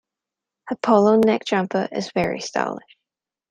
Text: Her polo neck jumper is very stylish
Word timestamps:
Her 0.69 0.77
polo 0.77 1.15
neck 1.17 1.45
jumper 1.45 1.87
is 1.91 2.09
very 2.15 2.39
stylish 2.41 2.97